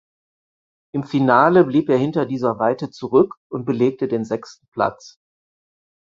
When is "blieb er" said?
1.63-1.97